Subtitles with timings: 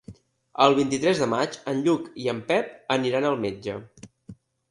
[0.63, 3.77] El vint-i-tres de maig en Lluc i en Pep aniran al metge.